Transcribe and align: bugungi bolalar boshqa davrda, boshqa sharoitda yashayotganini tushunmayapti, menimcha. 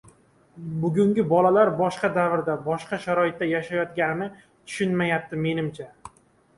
bugungi 0.85 1.25
bolalar 1.33 1.71
boshqa 1.83 2.11
davrda, 2.17 2.57
boshqa 2.71 3.01
sharoitda 3.05 3.53
yashayotganini 3.53 4.31
tushunmayapti, 4.41 5.45
menimcha. 5.49 5.93